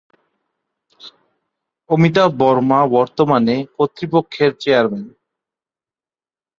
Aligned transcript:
অমিতাভ 1.89 2.29
বর্মা 2.37 2.79
বর্তমানে 2.95 3.55
কর্তৃপক্ষের 3.77 4.51
চেয়ারম্যান। 4.59 5.05